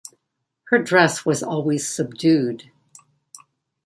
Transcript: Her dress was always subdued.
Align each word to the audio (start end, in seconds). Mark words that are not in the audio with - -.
Her 0.69 0.79
dress 0.79 1.27
was 1.27 1.43
always 1.43 1.87
subdued. 1.87 2.71